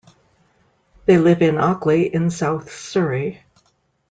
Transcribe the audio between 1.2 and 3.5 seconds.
in Ockley in south Surrey.